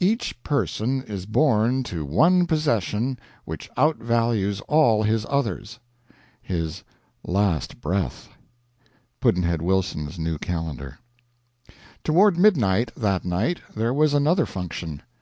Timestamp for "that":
12.98-13.24